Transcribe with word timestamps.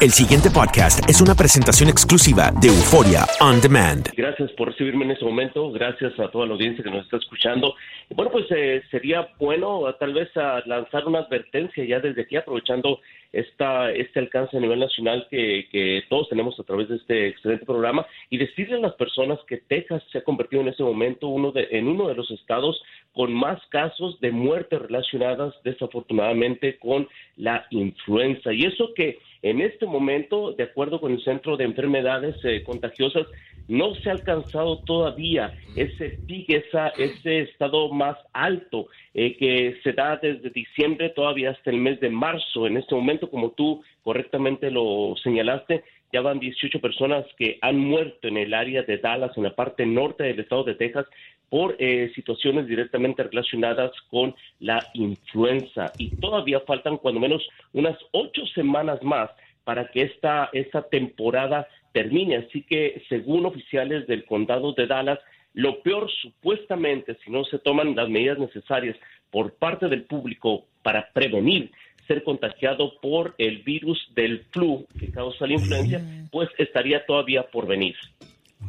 El 0.00 0.12
siguiente 0.12 0.48
podcast 0.48 1.10
es 1.10 1.20
una 1.20 1.34
presentación 1.34 1.88
exclusiva 1.88 2.52
de 2.62 2.68
Euforia 2.68 3.26
On 3.40 3.60
Demand. 3.60 4.06
Gracias 4.16 4.52
por 4.52 4.68
recibirme 4.68 5.04
en 5.04 5.10
este 5.10 5.24
momento. 5.24 5.72
Gracias 5.72 6.16
a 6.20 6.30
toda 6.30 6.46
la 6.46 6.52
audiencia 6.52 6.84
que 6.84 6.90
nos 6.90 7.02
está 7.02 7.16
escuchando. 7.16 7.74
Bueno, 8.10 8.30
pues 8.30 8.46
eh, 8.50 8.80
sería 8.92 9.28
bueno 9.40 9.92
tal 9.98 10.14
vez 10.14 10.28
lanzar 10.66 11.04
una 11.04 11.18
advertencia 11.18 11.84
ya 11.84 11.98
desde 11.98 12.22
aquí, 12.22 12.36
aprovechando 12.36 13.00
esta, 13.32 13.90
este 13.90 14.20
alcance 14.20 14.56
a 14.56 14.60
nivel 14.60 14.78
nacional 14.78 15.26
que, 15.32 16.04
todos 16.08 16.28
tenemos 16.28 16.58
a 16.60 16.62
través 16.62 16.88
de 16.88 16.94
este 16.94 17.26
excelente 17.26 17.66
programa 17.66 18.06
y 18.30 18.38
decirle 18.38 18.76
a 18.76 18.80
las 18.80 18.94
personas 18.94 19.40
que 19.48 19.56
Texas 19.56 20.04
se 20.12 20.18
ha 20.18 20.24
convertido 20.24 20.62
en 20.62 20.68
este 20.68 20.84
momento 20.84 21.26
uno 21.26 21.50
de, 21.50 21.66
en 21.72 21.88
uno 21.88 22.06
de 22.06 22.14
los 22.14 22.30
estados 22.30 22.80
con 23.12 23.34
más 23.34 23.60
casos 23.70 24.20
de 24.20 24.30
muerte 24.30 24.78
relacionadas 24.78 25.54
desafortunadamente 25.64 26.78
con 26.78 27.08
la 27.36 27.66
influenza. 27.70 28.52
Y 28.52 28.64
eso 28.64 28.94
que 28.94 29.18
en 29.42 29.60
este 29.60 29.86
momento, 29.86 30.52
de 30.52 30.64
acuerdo 30.64 31.00
con 31.00 31.12
el 31.12 31.22
Centro 31.22 31.56
de 31.56 31.64
Enfermedades 31.64 32.36
eh, 32.44 32.62
Contagiosas, 32.64 33.26
no 33.68 33.94
se 33.96 34.08
ha 34.08 34.12
alcanzado 34.12 34.78
todavía 34.78 35.54
ese 35.76 36.18
pic, 36.26 36.48
ese 36.48 37.40
estado 37.40 37.90
más 37.92 38.16
alto 38.32 38.88
eh, 39.12 39.36
que 39.36 39.76
se 39.82 39.92
da 39.92 40.16
desde 40.16 40.50
diciembre 40.50 41.10
todavía 41.10 41.50
hasta 41.50 41.70
el 41.70 41.76
mes 41.76 42.00
de 42.00 42.08
marzo. 42.08 42.66
En 42.66 42.78
este 42.78 42.94
momento, 42.94 43.30
como 43.30 43.50
tú 43.50 43.82
correctamente 44.02 44.70
lo 44.70 45.14
señalaste, 45.22 45.84
ya 46.12 46.22
van 46.22 46.40
18 46.40 46.80
personas 46.80 47.26
que 47.36 47.58
han 47.60 47.78
muerto 47.78 48.28
en 48.28 48.38
el 48.38 48.54
área 48.54 48.82
de 48.82 48.96
Dallas, 48.96 49.36
en 49.36 49.42
la 49.42 49.54
parte 49.54 49.84
norte 49.84 50.24
del 50.24 50.40
estado 50.40 50.64
de 50.64 50.74
Texas, 50.74 51.06
por 51.48 51.76
eh, 51.78 52.10
situaciones 52.14 52.66
directamente 52.66 53.22
relacionadas 53.22 53.92
con 54.10 54.34
la 54.60 54.86
influenza. 54.94 55.92
Y 55.98 56.16
todavía 56.16 56.60
faltan 56.60 56.98
cuando 56.98 57.20
menos 57.20 57.46
unas 57.72 57.96
ocho 58.12 58.46
semanas 58.54 59.02
más 59.02 59.30
para 59.64 59.88
que 59.88 60.02
esta, 60.02 60.50
esta 60.52 60.82
temporada 60.82 61.66
termine. 61.92 62.36
Así 62.36 62.62
que, 62.62 63.02
según 63.08 63.46
oficiales 63.46 64.06
del 64.06 64.24
condado 64.24 64.72
de 64.72 64.86
Dallas, 64.86 65.18
lo 65.54 65.82
peor 65.82 66.10
supuestamente, 66.22 67.16
si 67.24 67.30
no 67.30 67.44
se 67.44 67.58
toman 67.58 67.96
las 67.96 68.08
medidas 68.08 68.38
necesarias 68.38 68.96
por 69.30 69.54
parte 69.54 69.88
del 69.88 70.04
público 70.04 70.66
para 70.82 71.10
prevenir 71.12 71.70
ser 72.06 72.24
contagiado 72.24 72.98
por 73.00 73.34
el 73.38 73.58
virus 73.58 73.98
del 74.14 74.44
flu 74.50 74.86
que 74.98 75.10
causa 75.10 75.46
la 75.46 75.54
influencia, 75.54 76.00
pues 76.30 76.48
estaría 76.56 77.04
todavía 77.04 77.42
por 77.42 77.66
venir. 77.66 77.96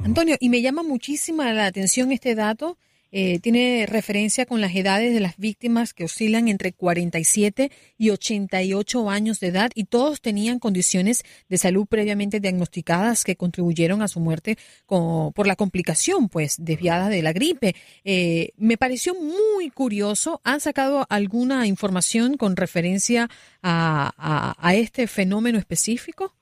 Antonio, 0.03 0.38
y 0.39 0.50
me 0.50 0.61
llama 0.61 0.83
muchísima 0.83 1.53
la 1.53 1.66
atención 1.66 2.11
este 2.11 2.36
dato 2.36 2.78
eh, 3.11 3.39
tiene 3.39 3.88
referencia 3.88 4.45
con 4.45 4.61
las 4.61 4.75
edades 4.75 5.14
de 5.14 5.19
las 5.19 5.38
víctimas 5.38 5.94
que 5.94 6.03
oscilan 6.03 6.47
entre 6.47 6.73
47 6.73 7.72
y 7.97 8.11
88 8.11 9.09
años 9.09 9.39
de 9.39 9.47
edad 9.47 9.72
y 9.73 9.86
todos 9.86 10.22
tenían 10.22 10.59
condiciones 10.59 11.23
de 11.50 11.58
salud 11.58 11.88
previamente 11.88 12.39
diagnosticadas 12.39 13.23
que 13.23 13.36
contribuyeron 13.36 14.03
a 14.03 14.08
su 14.08 14.19
muerte 14.19 14.58
por 14.86 15.47
la 15.47 15.56
complicación 15.56 16.30
pues 16.30 16.58
desviada 16.59 17.09
de 17.09 17.23
la 17.23 17.34
gripe. 17.34 17.75
Eh, 18.03 18.52
me 18.58 18.78
pareció 18.78 19.16
muy 19.16 19.72
curioso. 19.72 20.39
¿Han 20.44 20.59
sacado 20.59 21.08
alguna 21.09 21.66
información 21.66 22.38
con 22.38 22.56
referencia 22.56 23.28
a, 23.63 24.56
a 24.59 24.75
este 24.75 25.08
fenómeno 25.08 25.58
específico? 25.58 26.36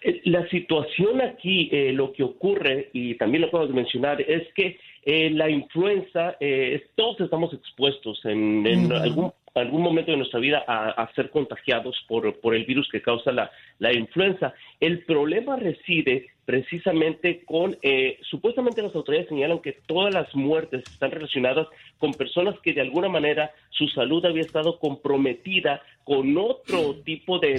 Eh, 0.00 0.22
la 0.24 0.48
situación 0.48 1.20
aquí, 1.20 1.68
eh, 1.72 1.92
lo 1.92 2.12
que 2.12 2.22
ocurre, 2.22 2.88
y 2.92 3.14
también 3.16 3.42
lo 3.42 3.48
acabo 3.48 3.66
de 3.66 3.74
mencionar, 3.74 4.20
es 4.20 4.48
que 4.54 4.78
eh, 5.04 5.30
la 5.30 5.48
influenza, 5.50 6.36
todos 6.94 7.20
estamos 7.20 7.52
expuestos 7.54 8.20
en, 8.24 8.92
algún, 8.92 9.32
algún 9.54 9.82
momento 9.82 10.10
de 10.10 10.18
nuestra 10.18 10.40
vida 10.40 10.62
a, 10.66 11.10
ser 11.14 11.30
contagiados 11.30 11.96
por, 12.06 12.38
por, 12.40 12.54
el 12.54 12.64
virus 12.64 12.88
que 12.90 13.00
causa 13.00 13.32
la, 13.32 13.50
la 13.78 13.92
influenza. 13.92 14.54
El 14.78 15.04
problema 15.04 15.56
reside 15.56 16.28
precisamente 16.50 17.44
con, 17.44 17.78
eh, 17.80 18.18
supuestamente 18.22 18.82
las 18.82 18.92
autoridades 18.96 19.28
señalan 19.28 19.60
que 19.60 19.70
todas 19.86 20.12
las 20.12 20.34
muertes 20.34 20.82
están 20.82 21.12
relacionadas 21.12 21.68
con 21.96 22.12
personas 22.12 22.58
que 22.58 22.72
de 22.72 22.80
alguna 22.80 23.08
manera 23.08 23.52
su 23.68 23.86
salud 23.86 24.24
había 24.24 24.42
estado 24.42 24.80
comprometida 24.80 25.80
con 26.02 26.36
otro 26.36 26.96
tipo 27.04 27.38
de, 27.38 27.52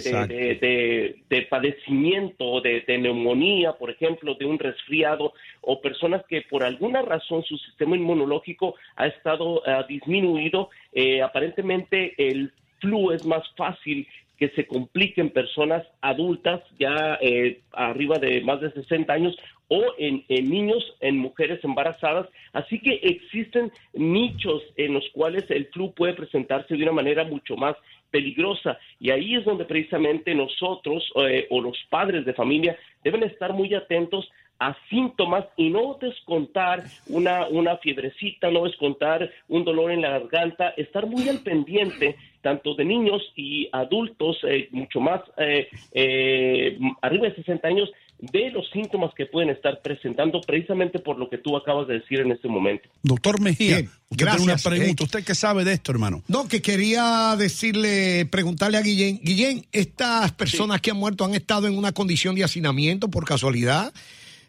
de, 1.30 1.42
padecimiento, 1.44 2.60
de, 2.60 2.84
neumonía, 2.98 3.72
por 3.72 3.92
ejemplo, 3.92 4.36
de 4.36 4.46
un 4.46 4.60
resfriado, 4.60 5.32
o 5.62 5.80
personas 5.80 6.26
que 6.28 6.42
por 6.42 6.62
alguna 6.62 7.02
razón 7.02 7.44
su 7.44 7.58
sistema 7.60 7.96
inmunológico 7.96 8.76
ha 8.98 9.08
estado 9.08 9.64
disminuido. 9.88 10.70
Eh, 10.92 11.22
aparentemente 11.22 12.14
el 12.18 12.52
flu 12.82 13.12
es 13.12 13.26
más 13.26 13.44
fácil 13.56 14.06
que 14.42 14.50
se 14.56 14.66
compliquen 14.66 15.30
personas 15.30 15.86
adultas 16.02 16.62
ya 16.80 17.20
eh, 17.22 17.62
arriba 17.74 18.18
de 18.18 18.42
más 18.42 18.60
de 18.60 18.72
60 18.72 19.14
años 19.14 19.38
o 19.68 19.84
en, 20.00 20.24
niños, 20.50 20.84
en 21.00 21.20
mujeres 21.20 21.64
embarazadas. 21.64 22.28
Así 22.52 22.80
que 22.80 22.96
existen 23.04 23.72
nichos 23.94 24.64
en 24.78 24.96
los 24.96 25.08
cuales 25.14 25.46
el 25.52 25.68
flu 25.68 25.94
puede 25.94 26.16
presentarse 26.16 26.76
de 26.76 26.82
una 26.82 26.92
manera 26.92 27.24
mucho 27.24 27.56
más 27.56 27.76
peligrosa. 28.10 28.80
Y 29.00 29.12
ahí 29.12 29.36
es 29.36 29.46
donde 29.46 29.66
precisamente 29.66 30.34
nosotros 30.34 31.08
eh, 31.18 31.46
o 31.52 31.62
los 31.62 31.78
padres 31.92 32.26
de 32.26 32.34
familia 32.34 32.76
deben 33.04 33.22
estar 33.22 33.54
muy 33.54 33.72
atentos 33.76 34.28
a 34.62 34.78
síntomas 34.92 35.46
y 35.58 35.72
no 35.72 35.98
descontar 36.00 36.84
una, 37.08 37.48
una 37.48 37.78
fiebrecita, 37.78 38.52
no 38.52 38.66
descontar 38.66 39.28
un 39.50 39.66
dolor 39.66 39.90
en 39.92 40.04
la 40.04 40.12
garganta, 40.12 40.70
estar 40.78 41.08
muy 41.08 41.28
al 41.28 41.40
pendiente 41.40 42.16
tanto 42.44 42.76
de 42.76 42.86
niños 42.86 43.24
y 43.36 43.68
adultos, 43.72 44.38
eh, 44.48 44.70
mucho 44.72 45.00
más 45.00 45.22
eh, 45.38 45.68
eh, 45.94 46.78
arriba 47.02 47.30
de 47.30 47.36
60 47.36 47.68
años, 47.68 47.90
de 48.20 48.52
los 48.52 48.70
síntomas 48.70 49.12
que 49.16 49.26
pueden 49.26 49.50
estar 49.50 49.82
presentando 49.82 50.42
precisamente 50.42 51.00
por 51.00 51.18
lo 51.18 51.28
que 51.28 51.40
tú 51.40 51.58
acabas 51.58 51.88
de 51.88 51.96
decir 51.96 52.20
en 52.20 52.32
este 52.32 52.48
momento. 52.48 52.88
Doctor 53.02 53.42
Mejía, 53.42 53.84
gracias. 54.12 54.44
una 54.44 54.58
pregunta. 54.58 55.04
¿Usted 55.06 55.24
qué 55.24 55.34
sabe 55.34 55.64
de 55.64 55.74
esto, 55.74 55.92
hermano? 55.92 56.22
No, 56.28 56.48
que 56.48 56.62
quería 56.62 57.36
decirle, 57.36 58.28
preguntarle 58.28 58.78
a 58.78 58.82
Guillén. 58.82 59.20
Guillén, 59.24 59.66
¿estas 59.72 60.32
personas 60.34 60.82
que 60.82 60.92
han 60.92 60.98
muerto 60.98 61.26
han 61.26 61.34
estado 61.34 61.66
en 61.66 61.76
una 61.76 61.94
condición 61.94 62.36
de 62.36 62.44
hacinamiento 62.44 63.10
por 63.10 63.26
casualidad? 63.26 63.92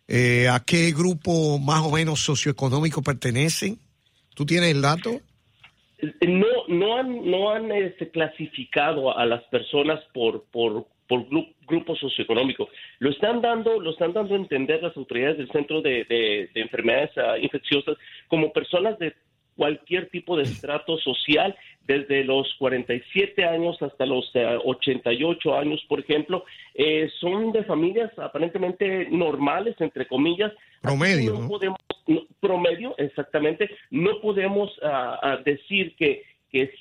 ¿A 0.08 0.60
qué 0.64 0.92
grupo 0.92 1.58
más 1.58 1.80
o 1.82 1.90
menos 1.90 2.20
socioeconómico 2.20 3.02
pertenecen? 3.02 3.78
¿Tú 4.34 4.44
tienes 4.44 4.70
el 4.70 4.82
dato? 4.82 5.20
no 6.26 6.46
no 6.68 6.96
han 6.96 7.30
no 7.30 7.50
han 7.50 7.70
este, 7.70 8.10
clasificado 8.10 9.16
a 9.16 9.24
las 9.24 9.42
personas 9.44 10.00
por 10.12 10.44
por 10.50 10.86
por 11.06 11.26
grupo 11.66 11.94
socioeconómico 11.96 12.68
lo 12.98 13.10
están 13.10 13.40
dando 13.40 13.80
lo 13.80 13.90
están 13.90 14.12
dando 14.12 14.34
a 14.34 14.38
entender 14.38 14.82
las 14.82 14.96
autoridades 14.96 15.38
del 15.38 15.50
centro 15.50 15.80
de, 15.80 16.04
de, 16.04 16.60
enfermedades 16.60 17.10
ah, 17.18 17.38
infecciosas 17.38 17.96
como 18.28 18.52
personas 18.52 18.98
de 18.98 19.14
cualquier 19.56 20.08
tipo 20.08 20.36
de 20.36 20.44
estrato 20.44 20.96
social, 20.98 21.54
desde 21.86 22.24
los 22.24 22.54
47 22.58 23.44
años 23.44 23.80
hasta 23.82 24.06
los 24.06 24.30
88 24.34 25.48
eh, 25.48 25.58
años, 25.58 25.84
por 25.88 26.00
ejemplo, 26.00 26.44
eh, 26.74 27.10
son 27.20 27.52
de 27.52 27.64
familias 27.64 28.10
aparentemente 28.18 29.08
normales, 29.10 29.74
entre 29.80 30.06
comillas. 30.06 30.52
Promedio. 30.80 31.34
No, 31.34 31.48
podemos, 31.48 31.78
promedio, 32.40 32.94
exactamente. 32.98 33.70
No 33.90 34.20
podemos 34.20 34.70
ah, 34.82 35.38
decir 35.44 35.94
que, 35.96 36.22
que 36.50 36.72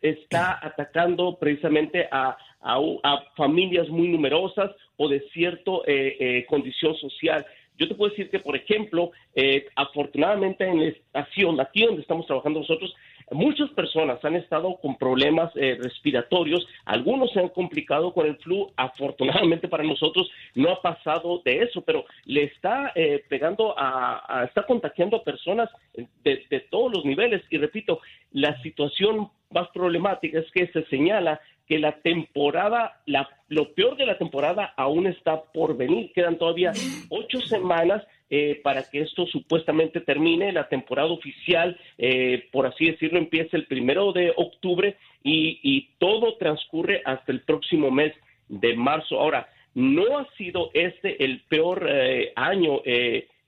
está 0.00 0.58
atacando 0.62 1.36
precisamente 1.38 2.08
a, 2.10 2.36
a, 2.60 3.24
familias 3.36 3.88
muy 3.88 4.08
numerosas 4.08 4.70
o 4.96 5.08
de 5.08 5.20
cierta 5.32 5.72
eh, 5.86 6.44
condición 6.48 6.94
social. 6.96 7.44
Yo 7.78 7.88
te 7.88 7.94
puedo 7.94 8.10
decir 8.10 8.30
que, 8.30 8.38
por 8.38 8.56
ejemplo, 8.56 9.12
eh, 9.34 9.66
afortunadamente 9.76 10.66
en 10.66 10.80
la 10.80 10.86
estación, 10.86 11.60
aquí 11.60 11.84
donde 11.84 12.02
estamos 12.02 12.26
trabajando 12.26 12.60
nosotros, 12.60 12.94
muchas 13.30 13.70
personas 13.70 14.24
han 14.24 14.36
estado 14.36 14.76
con 14.76 14.96
problemas 14.96 15.50
eh, 15.56 15.78
respiratorios, 15.80 16.66
algunos 16.84 17.32
se 17.32 17.40
han 17.40 17.48
complicado 17.48 18.12
con 18.12 18.26
el 18.26 18.36
flu, 18.36 18.70
afortunadamente 18.76 19.68
para 19.68 19.84
nosotros 19.84 20.30
no 20.54 20.70
ha 20.70 20.80
pasado 20.80 21.42
de 21.44 21.62
eso, 21.62 21.82
pero 21.82 22.04
le 22.24 22.44
está 22.44 22.92
eh, 22.94 23.24
pegando 23.28 23.74
a, 23.76 24.44
está 24.44 24.64
contagiando 24.64 25.16
a 25.16 25.24
personas 25.24 25.68
de, 25.94 26.44
de 26.48 26.60
todos 26.70 26.92
los 26.92 27.04
niveles. 27.04 27.42
Y 27.50 27.58
repito, 27.58 28.00
la 28.32 28.60
situación 28.62 29.30
más 29.50 29.68
problemática 29.68 30.38
es 30.38 30.50
que 30.52 30.66
se 30.68 30.84
señala 30.86 31.40
que 31.66 31.78
la 31.78 31.92
temporada, 32.00 33.00
la, 33.06 33.28
lo 33.48 33.74
peor 33.74 33.96
de 33.96 34.06
la 34.06 34.18
temporada 34.18 34.72
aún 34.76 35.06
está 35.06 35.42
por 35.42 35.76
venir. 35.76 36.12
Quedan 36.12 36.38
todavía 36.38 36.72
ocho 37.10 37.40
semanas 37.40 38.04
eh, 38.28 38.60
para 38.64 38.82
que 38.82 39.02
esto 39.02 39.24
supuestamente 39.26 40.00
termine. 40.00 40.52
La 40.52 40.68
temporada 40.68 41.08
oficial, 41.08 41.78
eh, 41.96 42.48
por 42.50 42.66
así 42.66 42.86
decirlo, 42.86 43.18
empieza 43.18 43.56
el 43.56 43.66
primero 43.66 44.12
de 44.12 44.32
octubre 44.36 44.96
y, 45.22 45.90
todo 45.98 46.36
transcurre 46.36 47.02
hasta 47.04 47.32
el 47.32 47.42
próximo 47.42 47.90
mes 47.90 48.12
de 48.48 48.74
marzo. 48.74 49.20
Ahora, 49.20 49.48
no 49.74 50.18
ha 50.18 50.28
sido 50.36 50.70
este 50.74 51.24
el 51.24 51.42
peor 51.48 51.86
eh, 51.88 52.32
año 52.34 52.82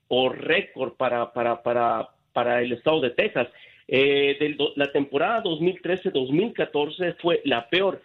o 0.07 0.29
récord 0.29 0.93
para, 0.93 1.31
para, 1.33 1.61
para, 1.61 2.09
para 2.33 2.61
el 2.61 2.71
estado 2.71 3.01
de 3.01 3.11
Texas. 3.11 3.47
la 4.75 4.91
temporada 4.91 5.43
2013-2014 5.43 7.15
fue 7.19 7.41
la 7.43 7.69
peor 7.69 8.01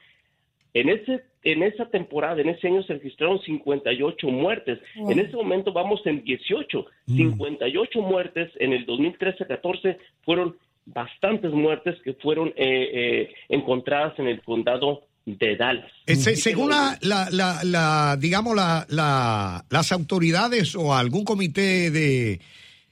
En 0.74 0.88
ese 0.88 1.22
en 1.44 1.62
esa 1.62 1.86
temporada, 1.90 2.40
en 2.40 2.48
ese 2.48 2.68
año 2.68 2.82
se 2.82 2.94
registraron 2.94 3.38
58 3.42 4.26
muertes. 4.28 4.78
En 4.96 5.18
ese 5.18 5.36
momento 5.36 5.72
vamos 5.72 6.00
en 6.06 6.24
18. 6.24 6.86
58 7.06 8.00
mm. 8.00 8.02
muertes 8.02 8.50
en 8.58 8.72
el 8.72 8.86
2013-14 8.86 9.98
fueron 10.24 10.56
bastantes 10.86 11.52
muertes 11.52 12.00
que 12.02 12.14
fueron 12.14 12.48
eh, 12.48 12.54
eh, 12.56 13.34
encontradas 13.50 14.18
en 14.18 14.26
el 14.26 14.42
condado 14.42 15.02
de 15.26 15.56
Dallas. 15.56 15.90
según 16.06 16.70
la, 16.70 16.98
la, 17.02 17.28
la, 17.62 18.16
digamos, 18.18 18.54
la, 18.56 19.64
las 19.68 19.92
autoridades 19.92 20.74
o 20.74 20.94
algún 20.94 21.24
comité 21.24 21.90
de, 21.90 22.40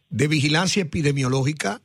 de 0.08 0.28
vigilancia 0.28 0.82
epidemiológica, 0.82 1.80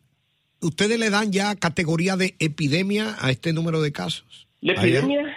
¿ustedes 0.61 0.99
le 0.99 1.09
dan 1.09 1.31
ya 1.31 1.55
categoría 1.55 2.15
de 2.15 2.35
epidemia 2.39 3.15
a 3.19 3.31
este 3.31 3.51
número 3.51 3.81
de 3.81 3.91
casos? 3.91 4.47
La 4.61 4.73
epidemia, 4.73 5.36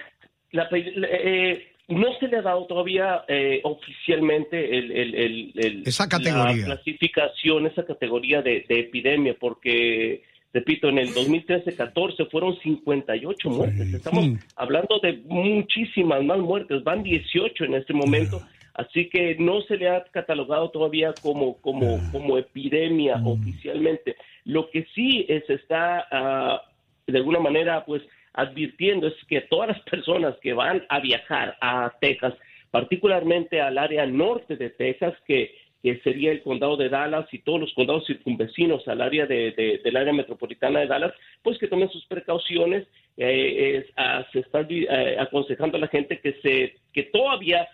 eh, 0.52 1.66
no 1.88 2.14
se 2.18 2.28
le 2.28 2.38
ha 2.38 2.42
dado 2.42 2.66
todavía 2.66 3.24
eh, 3.28 3.60
oficialmente 3.64 4.78
el, 4.78 5.82
esa 5.84 6.08
categoría. 6.08 6.56
la 6.56 6.64
clasificación, 6.64 7.66
esa 7.66 7.84
categoría 7.84 8.42
de, 8.42 8.64
de 8.68 8.80
epidemia, 8.80 9.34
porque 9.38 10.22
repito, 10.52 10.88
en 10.88 10.98
el 10.98 11.08
2013-14 11.14 12.30
fueron 12.30 12.58
58 12.58 13.50
muertes. 13.50 13.94
Estamos 13.94 14.28
mm. 14.28 14.38
hablando 14.56 14.98
de 15.00 15.20
muchísimas 15.26 16.22
más 16.24 16.38
muertes, 16.38 16.82
van 16.82 17.02
18 17.02 17.64
en 17.64 17.74
este 17.74 17.92
momento. 17.92 18.42
Así 18.74 19.08
que 19.08 19.36
no 19.38 19.60
se 19.62 19.76
le 19.76 19.88
ha 19.88 20.04
catalogado 20.04 20.70
todavía 20.70 21.12
como, 21.20 21.56
como, 21.58 22.00
como 22.12 22.38
epidemia 22.38 23.16
mm. 23.16 23.26
oficialmente. 23.26 24.16
Lo 24.44 24.70
que 24.70 24.86
sí 24.94 25.26
se 25.46 25.54
está, 25.54 26.06
ah, 26.10 26.62
de 27.06 27.18
alguna 27.18 27.40
manera, 27.40 27.84
pues 27.84 28.02
advirtiendo 28.34 29.08
es 29.08 29.14
que 29.28 29.40
todas 29.42 29.68
las 29.68 29.80
personas 29.80 30.36
que 30.40 30.52
van 30.52 30.84
a 30.88 31.00
viajar 31.00 31.56
a 31.60 31.92
Texas, 32.00 32.34
particularmente 32.70 33.60
al 33.60 33.78
área 33.78 34.06
norte 34.06 34.56
de 34.56 34.70
Texas, 34.70 35.14
que 35.26 35.54
que 35.82 35.98
sería 36.00 36.30
el 36.30 36.42
condado 36.42 36.76
de 36.76 36.88
Dallas 36.88 37.26
y 37.32 37.38
todos 37.38 37.60
los 37.60 37.72
condados 37.74 38.06
circunvecinos 38.06 38.86
al 38.86 39.00
área 39.00 39.26
de, 39.26 39.80
del 39.82 39.96
área 39.96 40.12
metropolitana 40.12 40.80
de 40.80 40.86
Dallas, 40.86 41.12
pues 41.42 41.58
que 41.58 41.68
tomen 41.68 41.90
sus 41.90 42.04
precauciones. 42.06 42.86
Eh, 43.16 43.86
ah, 43.96 44.26
se 44.32 44.40
está 44.40 44.66
eh, 44.68 45.16
aconsejando 45.18 45.76
a 45.76 45.80
la 45.80 45.88
gente 45.88 46.20
que 46.20 46.34
se 46.42 46.74
que 46.92 47.04
todavía 47.04 47.68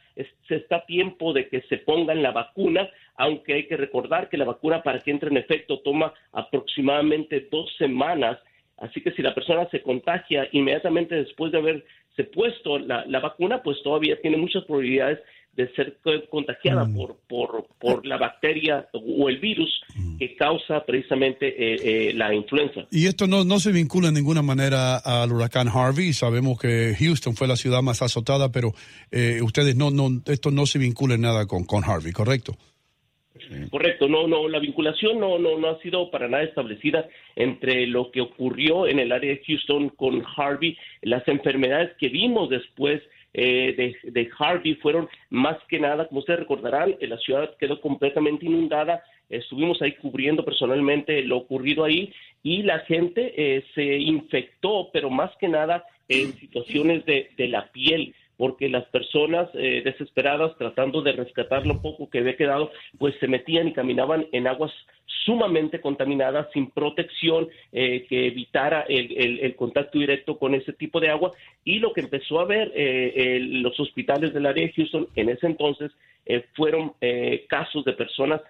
se 0.49 0.56
está 0.56 0.76
a 0.76 0.87
tiempo 0.87 1.32
de 1.32 1.49
que 1.49 1.62
se 1.62 1.79
pongan 1.79 2.23
la 2.23 2.32
vacuna, 2.32 2.88
aunque 3.17 3.55
hay 3.55 3.67
que 3.67 3.76
recordar 3.76 4.29
que 4.29 4.37
la 4.37 4.44
vacuna 4.44 4.82
para 4.82 5.00
que 5.00 5.11
entre 5.11 5.31
en 5.31 5.37
efecto 5.37 5.81
toma 5.81 6.12
aproximadamente 6.32 7.49
dos 7.50 7.75
semanas. 7.76 8.38
Así 8.78 9.00
que 9.00 9.12
si 9.12 9.23
la 9.23 9.34
persona 9.34 9.69
se 9.70 9.82
contagia 9.82 10.49
inmediatamente 10.52 11.14
después 11.14 11.52
de 11.52 11.58
haberse 11.58 12.25
puesto 12.32 12.78
la, 12.78 13.05
la 13.06 13.20
vacuna, 13.20 13.62
pues 13.62 13.78
todavía 13.82 14.20
tiene 14.20 14.37
muchas 14.37 14.64
probabilidades 14.64 15.20
de 15.56 15.73
ser 15.75 15.99
contagiada 16.31 16.84
mm. 16.84 16.94
por, 16.94 17.17
por, 17.26 17.67
por, 17.81 18.06
la 18.06 18.19
bacteria 18.19 18.87
o 18.93 19.28
el 19.28 19.38
virus 19.38 19.81
mm. 19.94 20.19
que 20.19 20.37
causa 20.37 20.84
precisamente 20.84 21.49
eh, 21.49 22.08
eh, 22.11 22.12
la 22.12 22.34
influenza. 22.34 22.87
Y 22.90 23.06
esto 23.06 23.26
no, 23.26 23.44
no 23.44 23.58
se 23.58 23.73
vincula 23.73 24.08
en 24.08 24.14
ninguna 24.14 24.43
manera 24.43 24.99
al 24.99 25.32
huracán 25.32 25.69
Harvey. 25.69 26.12
Sabemos 26.12 26.58
que 26.58 26.94
Houston 26.99 27.34
fue 27.34 27.49
la 27.49 27.56
ciudad 27.56 27.81
más 27.81 28.02
azotada, 28.02 28.52
pero 28.52 28.75
eh, 29.11 29.40
ustedes 29.43 29.76
no, 29.76 29.90
no, 29.90 30.23
esto 30.26 30.50
no 30.50 30.67
se 30.67 30.78
vincula 30.78 31.14
en 31.14 31.23
nada 31.23 31.46
con, 31.46 31.64
con 31.64 31.82
Harvey, 31.84 32.12
¿correcto? 32.12 32.56
Correcto, 33.71 34.09
no, 34.09 34.27
no, 34.27 34.49
la 34.49 34.59
vinculación 34.59 35.21
no, 35.21 35.39
no, 35.39 35.59
no 35.59 35.69
ha 35.69 35.81
sido 35.81 36.11
para 36.11 36.29
nada 36.29 36.45
establecida 36.45 37.09
entre 37.35 37.87
lo 37.87 38.11
que 38.11 38.21
ocurrió 38.21 38.87
en 38.87 38.99
el 38.99 39.13
área 39.13 39.31
de 39.31 39.43
Houston 39.47 39.91
con 39.91 40.23
Harvey, 40.37 40.77
las 41.03 41.27
enfermedades 41.29 41.97
que 41.99 42.09
vimos 42.09 42.49
después 42.49 43.03
eh, 43.35 43.95
de, 44.05 44.31
Harvey 44.39 44.75
fueron 44.77 45.09
más 45.31 45.59
que 45.69 45.79
nada, 45.79 46.09
como 46.09 46.21
ustedes 46.21 46.41
recordarán, 46.41 46.97
la 47.01 47.19
ciudad 47.19 47.55
quedó 47.59 47.81
completamente 47.81 48.47
inundada, 48.47 49.03
estuvimos 49.29 49.81
ahí 49.83 49.93
cubriendo 49.93 50.45
personalmente 50.45 51.23
lo 51.23 51.39
ocurrido 51.39 51.85
ahí 51.85 52.13
y 52.43 52.63
la 52.63 52.79
gente 52.81 53.35
eh, 53.37 53.65
se 53.75 53.99
infectó, 53.99 54.91
pero 54.93 55.11
más 55.11 55.31
que 55.39 55.49
nada 55.49 55.85
en 56.09 56.33
situaciones 56.35 57.05
de 57.05 57.49
la 57.49 57.71
piel 57.73 58.15
porque 58.37 58.69
las 58.69 58.85
personas 58.87 59.49
eh, 59.55 59.83
desesperadas 59.85 60.56
tratando 60.59 61.03
de 61.03 61.12
rescatar 61.12 61.67
lo 61.67 61.81
poco 61.81 62.11
que 62.11 62.19
había 62.19 62.37
quedado, 62.37 62.71
pues 62.99 63.15
se 63.19 63.29
metían 63.29 63.69
y 63.69 63.73
caminaban 63.73 64.27
en 64.33 64.47
aguas 64.47 64.73
sumamente 65.25 65.81
contaminadas, 65.81 66.49
sin 66.53 66.71
protección 66.71 67.49
eh, 67.73 68.06
que 68.09 68.27
evitara 68.27 68.83
el, 68.88 69.55
contacto 69.56 69.99
directo 69.99 70.38
con 70.38 70.55
ese 70.55 70.73
tipo 70.73 71.00
de 71.00 71.09
agua. 71.09 71.33
Y 71.65 71.79
lo 71.79 71.93
que 71.93 72.03
empezó 72.03 72.41
a 72.41 72.44
ver 72.44 72.73
eh, 72.75 73.38
los 73.41 73.79
hospitales 73.81 74.33
del 74.35 74.47
área 74.47 74.67
de 74.67 74.73
Houston 74.73 75.09
en 75.17 75.31
ese 75.31 75.47
entonces 75.47 75.93
fueron 76.55 76.94
casos 77.49 77.85
de 77.85 77.93
personas 77.93 78.41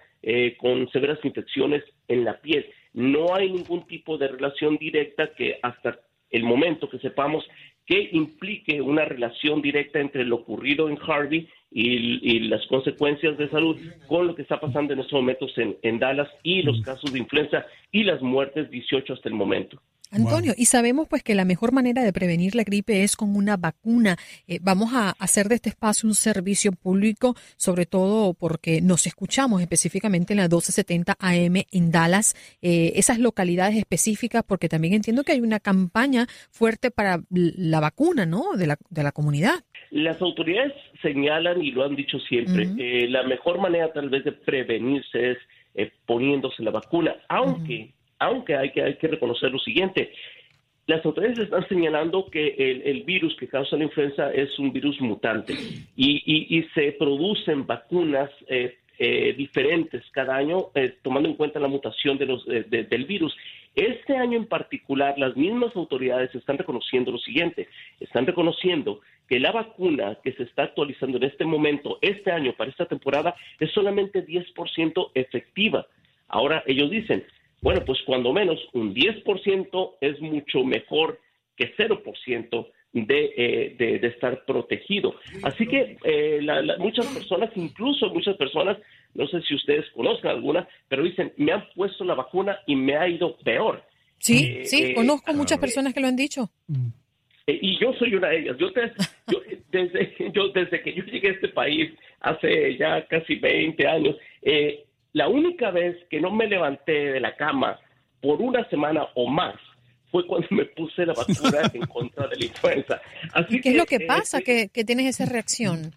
con 0.57 0.89
severas 0.89 1.23
infecciones 1.23 1.83
en 2.07 2.25
la 2.25 2.41
piel. 2.41 2.65
No 2.93 3.35
hay 3.35 3.51
ningún 3.51 3.85
tipo 3.85 4.17
de 4.17 4.29
relación 4.29 4.77
directa 4.77 5.29
que 5.37 5.59
hasta 5.61 5.99
el 6.31 6.43
momento 6.43 6.89
que 6.89 6.99
sepamos 6.99 7.47
que 7.87 8.09
implique 8.11 8.81
una 8.81 9.05
relación 9.05 9.61
directa 9.61 9.99
entre 9.99 10.25
lo 10.25 10.35
ocurrido 10.35 10.89
en 10.89 10.99
Harvey 11.01 11.47
y, 11.71 12.39
las 12.39 12.65
consecuencias 12.67 13.37
de 13.37 13.49
salud 13.49 13.77
con 14.07 14.27
lo 14.27 14.35
que 14.35 14.41
está 14.41 14.59
pasando 14.59 14.93
en 14.93 14.99
estos 14.99 15.13
momentos 15.13 15.57
en, 15.57 15.77
en 15.81 15.97
Dallas 15.97 16.29
y 16.43 16.61
los 16.61 16.81
casos 16.81 17.11
de 17.11 17.19
influenza 17.19 17.65
y 17.91 18.03
las 18.03 18.21
muertes 18.21 18.69
18 18.69 19.13
hasta 19.13 19.29
el 19.29 19.35
momento. 19.35 19.81
Antonio, 20.11 20.53
y 20.57 20.65
sabemos 20.65 21.07
pues 21.07 21.23
que 21.23 21.35
la 21.35 21.45
mejor 21.45 21.71
manera 21.71 22.03
de 22.03 22.13
prevenir 22.13 22.55
la 22.55 22.63
gripe 22.63 23.03
es 23.03 23.15
con 23.15 23.35
una 23.35 23.57
vacuna. 23.57 24.17
Eh, 24.47 24.59
vamos 24.61 24.91
a 24.93 25.11
hacer 25.19 25.47
de 25.47 25.55
este 25.55 25.69
espacio 25.69 26.07
un 26.07 26.15
servicio 26.15 26.71
público, 26.71 27.35
sobre 27.57 27.85
todo 27.85 28.33
porque 28.33 28.81
nos 28.81 29.07
escuchamos 29.07 29.61
específicamente 29.61 30.33
en 30.33 30.37
la 30.37 30.43
1270 30.43 31.17
AM 31.19 31.63
en 31.71 31.91
Dallas, 31.91 32.35
eh, 32.61 32.93
esas 32.95 33.19
localidades 33.19 33.77
específicas, 33.77 34.43
porque 34.43 34.69
también 34.69 34.93
entiendo 34.93 35.23
que 35.23 35.33
hay 35.33 35.41
una 35.41 35.59
campaña 35.59 36.27
fuerte 36.49 36.91
para 36.91 37.21
la 37.29 37.79
vacuna, 37.79 38.25
¿no? 38.25 38.53
De 38.55 38.67
la, 38.67 38.77
de 38.89 39.03
la 39.03 39.11
comunidad. 39.11 39.63
Las 39.91 40.21
autoridades 40.21 40.73
señalan 41.01 41.61
y 41.61 41.71
lo 41.71 41.83
han 41.83 41.95
dicho 41.95 42.19
siempre, 42.19 42.67
eh, 42.77 43.07
la 43.07 43.23
mejor 43.23 43.59
manera 43.59 43.91
tal 43.93 44.09
vez 44.09 44.23
de 44.25 44.31
prevenirse 44.31 45.31
es 45.31 45.91
poniéndose 46.05 46.63
la 46.63 46.71
vacuna, 46.71 47.15
aunque 47.29 47.93
aunque 48.19 48.55
hay 48.55 48.71
que, 48.71 48.81
hay 48.81 48.95
que 48.95 49.07
reconocer 49.07 49.51
lo 49.51 49.59
siguiente, 49.59 50.11
las 50.87 51.05
autoridades 51.05 51.39
están 51.39 51.67
señalando 51.67 52.27
que 52.31 52.55
el, 52.85 53.03
virus 53.03 53.35
que 53.35 53.49
causa 53.49 53.75
la 53.75 53.83
influenza 53.83 54.31
es 54.31 54.57
un 54.57 54.71
virus 54.71 54.99
mutante 55.01 55.53
y, 55.97 56.65
se 56.73 56.93
producen 56.93 57.67
vacunas 57.67 58.29
eh, 58.47 58.77
eh, 58.97 59.33
diferentes 59.37 60.03
cada 60.11 60.37
año 60.37 60.67
eh, 60.73 60.95
tomando 61.01 61.27
en 61.27 61.35
cuenta 61.35 61.59
la 61.59 61.67
mutación 61.67 62.17
de 62.17 62.25
los, 62.25 62.45
del 62.45 63.05
virus. 63.05 63.35
Este 63.75 64.15
año 64.15 64.37
en 64.37 64.45
particular, 64.45 65.19
las 65.19 65.35
mismas 65.35 65.75
autoridades 65.75 66.33
están 66.33 66.57
reconociendo 66.57 67.11
lo 67.11 67.19
siguiente, 67.19 67.67
están 67.99 68.25
reconociendo 68.25 69.01
que 69.27 69.41
la 69.41 69.51
vacuna 69.51 70.17
que 70.23 70.31
se 70.31 70.43
está 70.43 70.63
actualizando 70.63 71.17
en 71.17 71.25
este 71.25 71.43
momento, 71.43 71.99
este 72.01 72.31
año, 72.31 72.53
para 72.53 72.71
esta 72.71 72.85
temporada, 72.85 73.35
es 73.59 73.71
solamente 73.73 74.25
10% 74.25 75.11
efectiva. 75.13 75.85
Ahora 76.29 76.63
ellos 76.65 76.89
dicen, 76.89 77.25
bueno, 77.61 77.83
pues 77.85 77.99
cuando 78.05 78.33
menos 78.33 78.59
un 78.73 78.93
10% 78.93 79.95
es 80.01 80.21
mucho 80.21 80.63
mejor 80.63 81.19
que 81.55 81.75
0% 81.75 82.67
de, 82.93 83.33
eh, 83.37 83.75
de, 83.77 83.99
de, 83.99 84.07
estar 84.07 84.45
protegido. 84.45 85.15
Así 85.43 85.67
que 85.67 85.97
eh, 86.03 86.39
muchas 86.79 87.05
personas, 87.07 87.51
incluso 87.55 88.09
muchas 88.09 88.35
personas, 88.37 88.77
no 89.13 89.27
sé 89.27 89.41
si 89.41 89.55
ustedes 89.55 89.85
conozcan 89.91 90.31
alguna, 90.31 90.67
pero 90.87 91.03
dicen, 91.03 91.33
me 91.37 91.51
han 91.51 91.65
puesto 91.75 92.03
la 92.03 92.15
vacuna 92.15 92.59
y 92.65 92.75
me 92.75 92.95
ha 92.95 93.07
ido 93.07 93.37
peor. 93.37 93.83
Sí, 94.19 94.57
eh, 94.59 94.65
sí, 94.65 94.93
conozco 94.93 95.33
muchas 95.33 95.59
personas 95.59 95.93
que 95.93 95.99
lo 95.99 96.07
han 96.07 96.15
dicho. 96.15 96.49
y 97.45 97.79
yo 97.79 97.93
soy 97.93 98.15
una 98.15 98.29
de 98.29 98.39
ellas. 98.39 98.57
Yo, 99.29 99.41
desde, 99.69 100.31
yo, 100.33 100.47
desde 100.49 100.81
que 100.81 100.93
yo 100.93 101.03
llegué 101.03 101.27
a 101.27 101.31
este 101.33 101.49
país 101.49 101.91
hace 102.21 102.77
ya 102.77 103.05
casi 103.07 103.35
20 103.35 103.85
años, 103.85 104.15
eh, 104.41 104.85
la 105.17 105.27
única 105.27 105.71
vez 105.71 105.97
que 106.11 106.21
no 106.21 106.29
me 106.29 106.45
levanté 106.45 106.91
de 106.91 107.19
la 107.19 107.35
cama 107.35 107.79
por 108.21 108.39
una 108.39 108.69
semana 108.69 109.07
o 109.15 109.27
más 109.27 109.55
fue 110.11 110.27
cuando 110.27 110.47
me 110.51 110.65
puse 110.65 111.07
la 111.07 111.13
vacuna 111.13 111.71
en 111.73 111.81
contra 111.87 112.27
de 112.27 112.35
la 112.35 112.45
influenza. 112.45 113.01
Así 113.33 113.59
¿Qué 113.59 113.69
es 113.69 113.75
lo 113.75 113.87
que 113.87 114.01
pasa 114.01 114.41
que, 114.41 114.69
que 114.69 114.85
tienes 114.85 115.07
esa 115.07 115.25
reacción? 115.25 115.95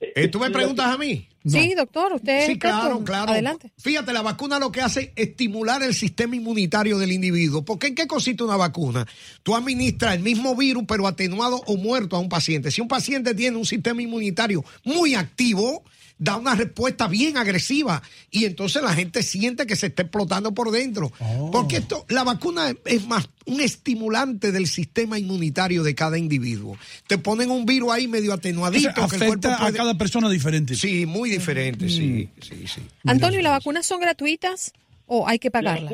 Eh, 0.00 0.28
¿Tú 0.28 0.40
me 0.40 0.50
preguntas 0.50 0.86
a 0.86 0.96
mí? 0.96 1.28
Sí, 1.44 1.74
doctor, 1.74 2.14
usted. 2.14 2.46
Sí, 2.46 2.58
claro, 2.58 3.04
claro. 3.04 3.32
Adelante. 3.32 3.70
Fíjate, 3.78 4.14
la 4.14 4.22
vacuna 4.22 4.58
lo 4.58 4.72
que 4.72 4.80
hace 4.80 5.12
es 5.14 5.28
estimular 5.28 5.82
el 5.82 5.92
sistema 5.92 6.34
inmunitario 6.34 6.98
del 6.98 7.12
individuo. 7.12 7.64
¿Por 7.64 7.78
qué 7.78 7.88
en 7.88 7.94
qué 7.94 8.06
consiste 8.06 8.42
una 8.42 8.56
vacuna? 8.56 9.06
Tú 9.42 9.54
administras 9.54 10.14
el 10.16 10.22
mismo 10.22 10.56
virus, 10.56 10.84
pero 10.88 11.06
atenuado 11.06 11.62
o 11.66 11.76
muerto 11.76 12.16
a 12.16 12.18
un 12.18 12.30
paciente. 12.30 12.70
Si 12.70 12.80
un 12.80 12.88
paciente 12.88 13.34
tiene 13.34 13.58
un 13.58 13.66
sistema 13.66 14.00
inmunitario 14.00 14.64
muy 14.84 15.14
activo, 15.14 15.84
da 16.22 16.36
una 16.36 16.54
respuesta 16.54 17.08
bien 17.08 17.36
agresiva 17.36 18.00
y 18.30 18.44
entonces 18.44 18.80
la 18.80 18.94
gente 18.94 19.24
siente 19.24 19.66
que 19.66 19.74
se 19.74 19.88
está 19.88 20.02
explotando 20.02 20.54
por 20.54 20.70
dentro. 20.70 21.10
Oh. 21.18 21.50
Porque 21.50 21.78
esto, 21.78 22.06
la 22.08 22.22
vacuna 22.22 22.72
es 22.84 23.06
más 23.08 23.28
un 23.44 23.60
estimulante 23.60 24.52
del 24.52 24.68
sistema 24.68 25.18
inmunitario 25.18 25.82
de 25.82 25.96
cada 25.96 26.18
individuo. 26.18 26.76
Te 27.08 27.18
ponen 27.18 27.50
un 27.50 27.66
virus 27.66 27.92
ahí 27.92 28.06
medio 28.06 28.32
atenuadito. 28.32 29.02
afecta 29.02 29.66
a 29.66 29.72
cada 29.72 29.98
persona 29.98 30.30
diferente. 30.30 30.76
Sí, 30.76 31.06
muy 31.06 31.28
diferente, 31.28 31.88
sí, 31.88 32.30
mm. 32.36 32.40
sí, 32.40 32.66
sí. 32.68 32.82
Antonio, 33.04 33.40
¿y 33.40 33.42
las 33.42 33.52
vacunas 33.52 33.84
son 33.84 34.00
gratuitas 34.00 34.72
o 35.06 35.26
hay 35.26 35.40
que 35.40 35.50
pagarlas? 35.50 35.92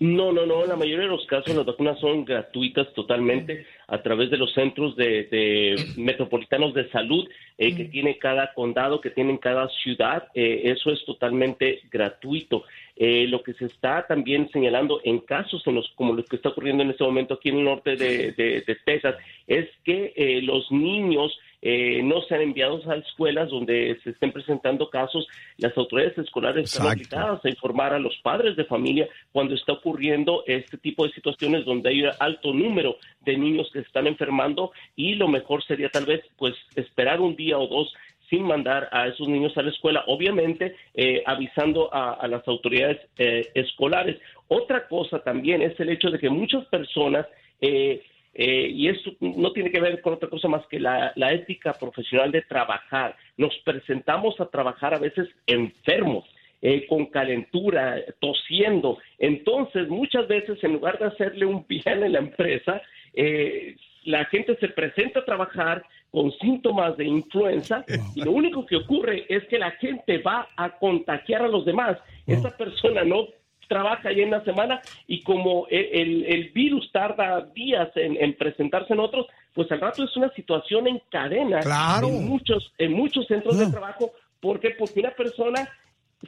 No, 0.00 0.32
no, 0.32 0.44
no. 0.44 0.64
En 0.64 0.70
la 0.70 0.76
mayoría 0.76 1.04
de 1.04 1.10
los 1.12 1.24
casos 1.26 1.54
las 1.54 1.64
vacunas 1.64 2.00
son 2.00 2.24
gratuitas 2.24 2.92
totalmente 2.94 3.64
a 3.92 4.02
través 4.02 4.30
de 4.30 4.38
los 4.38 4.54
centros 4.54 4.96
de, 4.96 5.76
metropolitanos 5.98 6.72
de 6.72 6.88
salud 6.88 7.28
eh, 7.58 7.76
que 7.76 7.84
tiene 7.84 8.16
cada 8.16 8.54
condado, 8.54 9.02
que 9.02 9.10
tienen 9.10 9.36
cada 9.36 9.68
ciudad. 9.68 10.28
Eh, 10.34 10.62
eso 10.64 10.90
es 10.90 11.04
totalmente 11.04 11.82
gratuito. 11.90 12.64
Eh, 12.96 13.26
lo 13.28 13.42
que 13.42 13.52
se 13.52 13.66
está 13.66 14.06
también 14.06 14.48
señalando 14.50 15.02
en 15.04 15.18
casos 15.18 15.62
en 15.66 15.74
los, 15.74 15.90
como 15.94 16.14
lo 16.14 16.24
que 16.24 16.36
está 16.36 16.48
ocurriendo 16.48 16.82
en 16.82 16.90
este 16.90 17.04
momento 17.04 17.34
aquí 17.34 17.50
en 17.50 17.58
el 17.58 17.64
norte 17.64 17.96
de, 17.96 18.32
de 18.32 18.76
Texas 18.86 19.14
es 19.46 19.68
que 19.84 20.40
los 20.42 20.72
niños 20.72 21.38
eh, 21.62 22.02
no 22.02 22.20
sean 22.22 22.42
enviados 22.42 22.86
a 22.88 22.96
escuelas 22.96 23.48
donde 23.48 23.96
se 24.02 24.10
estén 24.10 24.32
presentando 24.32 24.90
casos, 24.90 25.28
las 25.58 25.76
autoridades 25.78 26.18
escolares 26.18 26.64
están 26.64 26.88
obligadas 26.88 27.44
a 27.44 27.48
informar 27.48 27.94
a 27.94 28.00
los 28.00 28.16
padres 28.18 28.56
de 28.56 28.64
familia 28.64 29.08
cuando 29.30 29.54
está 29.54 29.74
ocurriendo 29.74 30.42
este 30.46 30.76
tipo 30.76 31.06
de 31.06 31.12
situaciones 31.12 31.64
donde 31.64 31.90
hay 31.90 32.02
un 32.02 32.10
alto 32.18 32.52
número 32.52 32.96
de 33.20 33.36
niños 33.36 33.70
que 33.72 33.78
están 33.78 34.08
enfermando 34.08 34.72
y 34.96 35.14
lo 35.14 35.28
mejor 35.28 35.64
sería 35.64 35.88
tal 35.88 36.04
vez 36.04 36.20
pues 36.36 36.54
esperar 36.74 37.20
un 37.20 37.36
día 37.36 37.58
o 37.58 37.68
dos 37.68 37.94
sin 38.28 38.44
mandar 38.44 38.88
a 38.92 39.08
esos 39.08 39.28
niños 39.28 39.56
a 39.58 39.62
la 39.62 39.70
escuela, 39.70 40.04
obviamente 40.06 40.74
eh, 40.94 41.22
avisando 41.26 41.92
a, 41.92 42.26
las 42.26 42.48
autoridades 42.48 42.98
eh, 43.18 43.50
escolares. 43.54 44.18
Otra 44.48 44.88
cosa 44.88 45.18
también 45.22 45.60
es 45.60 45.78
el 45.78 45.90
hecho 45.90 46.10
de 46.10 46.18
que 46.18 46.30
muchas 46.30 46.64
personas 46.66 47.26
eh, 47.60 48.02
eh, 48.34 48.68
y 48.70 48.88
esto 48.88 49.12
no 49.20 49.52
tiene 49.52 49.70
que 49.70 49.80
ver 49.80 50.00
con 50.00 50.14
otra 50.14 50.28
cosa 50.28 50.48
más 50.48 50.66
que 50.68 50.80
la, 50.80 51.12
ética 51.32 51.74
profesional 51.74 52.32
de 52.32 52.42
trabajar. 52.42 53.16
Nos 53.36 53.54
presentamos 53.64 54.40
a 54.40 54.46
trabajar 54.46 54.94
a 54.94 54.98
veces 54.98 55.28
enfermos, 55.46 56.24
eh, 56.62 56.86
con 56.86 57.06
calentura, 57.06 57.96
tosiendo. 58.20 58.98
Entonces, 59.18 59.88
muchas 59.88 60.28
veces, 60.28 60.62
en 60.62 60.74
lugar 60.74 60.98
de 60.98 61.06
hacerle 61.06 61.44
un 61.44 61.66
bien 61.66 62.02
en 62.04 62.12
la 62.12 62.20
empresa, 62.20 62.80
eh, 63.14 63.76
la 64.04 64.24
gente 64.26 64.56
se 64.56 64.68
presenta 64.68 65.20
a 65.20 65.24
trabajar 65.24 65.84
con 66.10 66.30
síntomas 66.38 66.96
de 66.96 67.04
influenza 67.04 67.84
y 68.14 68.22
lo 68.22 68.32
único 68.32 68.66
que 68.66 68.76
ocurre 68.76 69.24
es 69.28 69.44
que 69.48 69.58
la 69.58 69.70
gente 69.72 70.18
va 70.18 70.48
a 70.56 70.78
contagiar 70.78 71.42
a 71.42 71.48
los 71.48 71.64
demás. 71.64 71.98
Esa 72.26 72.56
persona 72.56 73.02
no 73.02 73.28
trabaja 73.68 74.08
ahí 74.08 74.20
en 74.20 74.30
la 74.30 74.44
semana 74.44 74.80
y 75.06 75.22
como 75.22 75.66
el, 75.70 76.50
virus 76.54 76.90
tarda 76.92 77.40
días 77.54 77.90
en, 77.96 78.34
presentarse 78.36 78.92
en 78.92 79.00
otros, 79.00 79.26
pues 79.54 79.70
al 79.72 79.80
rato 79.80 80.04
es 80.04 80.16
una 80.16 80.30
situación 80.30 80.86
en 80.86 81.00
cadena 81.10 81.60
en 82.02 82.28
muchos 82.28 82.72
en 82.78 82.92
muchos 82.92 83.26
centros 83.26 83.58
de 83.58 83.70
trabajo 83.70 84.12
porque 84.40 84.70
porque 84.78 85.00
una 85.00 85.10
persona 85.10 85.68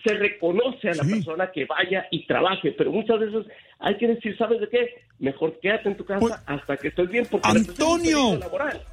se 0.03 0.15
reconoce 0.15 0.91
a 0.91 0.95
la 0.95 1.05
persona 1.05 1.53
que 1.53 1.67
vaya 1.67 2.07
y 2.11 2.27
trabaje, 2.27 2.73
pero 2.77 2.91
muchas 2.91 3.21
veces 3.21 3.47
hay 3.79 3.97
que 3.97 4.09
decir, 4.09 4.37
¿sabes 4.37 4.61
de 4.61 4.69
qué? 4.69 4.89
Mejor 5.21 5.59
quédate 5.61 5.89
en 5.89 5.97
tu 5.97 6.05
casa 6.05 6.19
pues, 6.19 6.35
hasta 6.47 6.77
que 6.77 6.89
estés 6.89 7.09
bien. 7.09 7.27
Porque 7.31 7.49
Antonio, 7.49 8.41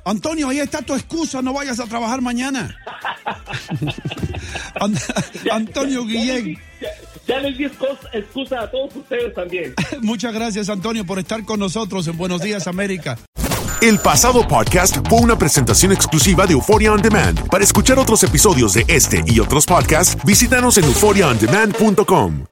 Antonio, 0.06 0.50
ahí 0.50 0.60
está 0.60 0.82
tu 0.84 0.94
excusa, 0.94 1.42
no 1.42 1.54
vayas 1.54 1.80
a 1.80 1.88
trabajar 1.88 2.22
mañana. 2.22 2.78
Antonio 5.52 6.06
Guillén. 6.06 6.58
Ya, 7.28 7.40
les 7.40 7.58
di 7.58 7.66
excusa 7.66 8.62
a 8.62 8.72
todos 8.72 8.96
ustedes 8.96 9.34
también. 9.34 9.74
Muchas 10.02 10.34
gracias, 10.34 10.70
Antonio, 10.70 11.06
por 11.06 11.20
estar 11.20 11.44
con 11.46 11.60
nosotros 11.60 12.08
en 12.08 12.18
Buenos 12.18 12.42
Días, 12.42 12.68
América. 12.68 13.18
El 13.82 13.98
pasado 13.98 14.48
podcast 14.48 14.98
fue 15.10 15.22
una 15.22 15.38
presentación 15.38 15.92
exclusiva 15.92 16.46
de 16.46 16.54
Euphoria 16.54 16.94
On 16.94 17.02
Demand. 17.02 17.48
Para 17.50 17.64
escuchar 17.64 17.98
otros 17.98 18.24
episodios 18.24 18.74
de 18.74 18.86
este 18.88 19.24
y 19.26 19.40
otros 19.40 19.66
podcasts, 19.66 20.16
visítanos 20.24 20.78
en 20.78 20.86
euphoriaondemand.com. 20.86 22.51